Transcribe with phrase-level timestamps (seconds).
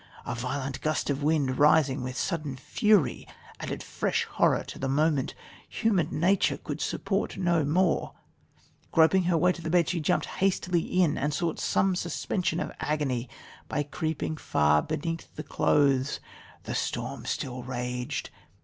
[0.25, 3.27] A violent gust of wind, rising with sudden fury,
[3.59, 5.35] added fresh horror to the moment...
[5.69, 8.15] Human nature could support no more...
[8.91, 12.71] groping her way to the bed she jumped hastily in, and sought some suspension of
[12.79, 13.29] agony
[13.67, 16.19] by creeping far beneath the clothes...
[16.63, 18.31] The storm still raged...